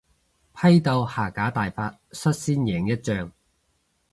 [0.55, 3.31] 批鬥下架大法率先贏一仗